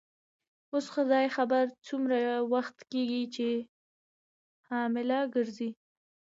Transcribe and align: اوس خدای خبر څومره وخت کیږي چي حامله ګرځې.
اوس 0.73 0.85
خدای 0.95 1.27
خبر 1.35 1.65
څومره 1.87 2.19
وخت 2.53 2.77
کیږي 2.91 3.23
چي 3.35 3.51
حامله 4.67 5.19
ګرځې. 5.35 5.69